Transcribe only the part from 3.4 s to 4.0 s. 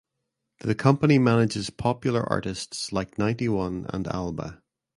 One